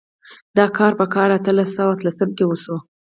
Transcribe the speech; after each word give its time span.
دا 0.57 0.65
کار 0.77 0.91
په 0.99 1.05
کال 1.13 1.29
اتلس 1.37 1.69
سوه 1.77 1.91
اتلسم 1.93 2.29
کې 2.37 2.43
وشو. 2.47 2.75